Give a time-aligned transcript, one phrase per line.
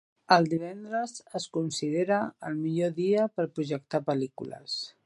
[0.35, 2.19] El divendres es considera
[2.51, 4.83] el millor dia per projectar pel·lícules.